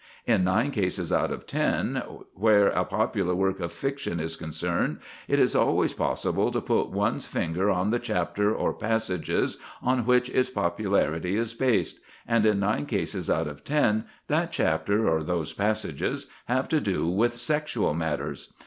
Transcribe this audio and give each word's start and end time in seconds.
In 0.25 0.43
nine 0.43 0.71
cases 0.71 1.13
out 1.13 1.29
of 1.29 1.45
ten, 1.45 2.01
where 2.33 2.69
a 2.69 2.83
popular 2.83 3.35
work 3.35 3.59
of 3.59 3.71
fiction 3.71 4.19
is 4.19 4.35
concerned, 4.35 4.97
it 5.27 5.37
is 5.37 5.53
always 5.53 5.93
possible 5.93 6.49
to 6.49 6.59
put 6.59 6.89
one's 6.89 7.27
finger 7.27 7.69
on 7.69 7.91
the 7.91 7.99
chapter 7.99 8.51
or 8.51 8.73
passages 8.73 9.59
on 9.79 10.07
which 10.07 10.27
its 10.31 10.49
popularity 10.49 11.37
is 11.37 11.53
based; 11.53 11.99
and 12.27 12.47
in 12.47 12.59
nine 12.59 12.87
cases 12.87 13.29
out 13.29 13.45
of 13.45 13.63
ten 13.63 14.05
that 14.25 14.51
chapter 14.51 15.07
or 15.07 15.23
those 15.23 15.53
passages 15.53 16.25
have 16.45 16.67
to 16.69 16.81
do 16.81 17.07
with 17.07 17.35
sexual 17.37 17.93
matters. 17.93 18.51